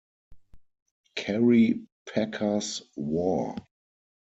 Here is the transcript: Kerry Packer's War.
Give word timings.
Kerry 1.15 1.79
Packer's 2.07 2.81
War. 2.95 3.55